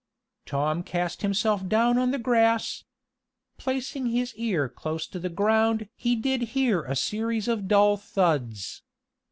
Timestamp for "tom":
0.47-0.81